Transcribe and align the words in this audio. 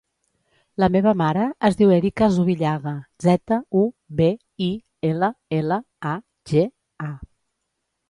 La 0.83 0.87
meva 0.95 1.11
mare 1.19 1.43
es 1.69 1.77
diu 1.81 1.91
Erica 1.97 2.31
Zubillaga: 2.37 2.95
zeta, 3.27 3.61
u, 3.83 3.85
be, 4.23 4.33
i, 4.71 4.73
ela, 5.13 5.33
ela, 5.63 5.81
a, 6.17 6.19
ge, 6.55 6.69
a. 7.13 7.17